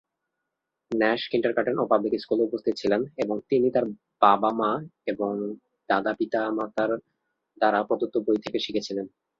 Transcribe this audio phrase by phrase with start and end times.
[0.91, 3.85] Nash kindergarten ও public স্কুলে উপস্থিত ছিলেন, এবং তিনি তার
[4.21, 4.71] বাবা-মা
[5.07, 5.31] এবং
[5.89, 6.91] দাদা-পিতামাতার
[7.57, 9.05] দ্বারা প্রদত্ত বই থেকে শিখেছিলেন।